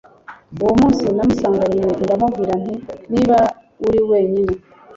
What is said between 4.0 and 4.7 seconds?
wenyine